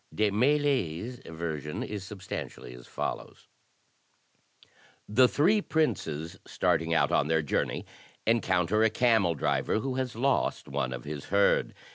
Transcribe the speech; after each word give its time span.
De 0.15 0.31
Mailly's 0.31 1.19
version 1.27 1.83
is 1.83 2.03
substantially 2.03 2.73
as 2.73 2.87
follows: 2.87 3.47
The 5.07 5.27
three 5.27 5.61
princes, 5.61 6.39
starting 6.47 6.91
out 6.91 7.11
on 7.11 7.27
their 7.27 7.43
journey, 7.43 7.85
encounter 8.25 8.81
a 8.83 8.89
camel 8.89 9.35
driver, 9.35 9.77
who 9.77 9.93
has 9.97 10.15
lost 10.15 10.67
one 10.67 10.91
of 10.91 11.03
his 11.03 11.25
herd. 11.25 11.75